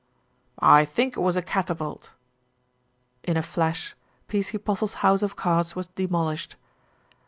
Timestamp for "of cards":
5.21-5.75